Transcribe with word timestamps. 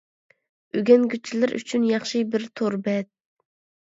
ئۆگەنگۈچىلەر 0.77 1.53
ئۈچۈن 1.59 1.85
ياخشى 1.91 2.23
بىر 2.33 2.47
تور 2.61 2.79
بەت. 2.89 3.11